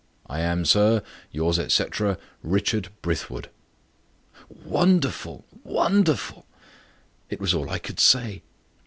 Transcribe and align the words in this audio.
"I 0.25 0.39
am, 0.39 0.65
sir, 0.65 1.03
"Yours, 1.29 1.59
etc., 1.59 2.17
"RICHARD 2.41 2.89
BRITHWOOD." 3.03 3.49
"Wonderful 4.49 5.45
wonderful!" 5.63 6.47
It 7.29 7.39
was 7.39 7.53
all 7.53 7.69
I 7.69 7.77
could 7.77 7.99
say. 7.99 8.41